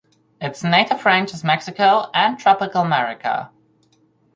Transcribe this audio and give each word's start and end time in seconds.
Its 0.41 0.63
native 0.63 1.05
range 1.05 1.31
is 1.31 1.43
Mexico 1.43 2.09
and 2.15 2.39
Tropical 2.39 2.81
America. 2.81 3.51